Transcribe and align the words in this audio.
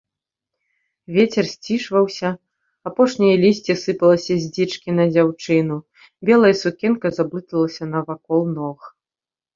Вецер 1.15 1.45
сцішваўся, 1.55 2.27
апошняе 2.89 3.35
лісце 3.43 3.73
сыпалася 3.83 4.33
з 4.45 4.49
дзічкі 4.55 4.89
на 5.01 5.05
дзяўчыну, 5.13 5.77
белая 6.31 6.55
сукенка 6.65 7.07
заблыталася 7.19 7.83
навакол 7.95 8.41
ног. 8.57 8.91